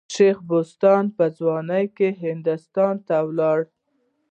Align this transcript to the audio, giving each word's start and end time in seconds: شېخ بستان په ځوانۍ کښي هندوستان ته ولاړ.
شېخ 0.13 0.37
بستان 0.49 1.03
په 1.17 1.25
ځوانۍ 1.37 1.85
کښي 1.97 2.09
هندوستان 2.23 2.95
ته 3.07 3.15
ولاړ. 3.27 3.59